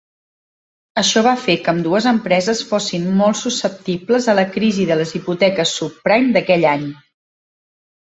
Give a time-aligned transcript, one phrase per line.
[1.01, 5.79] Això va fer que ambdues empreses fossin molt susceptibles a la crisi de les hipoteques
[5.83, 6.93] subprime d"aquell any.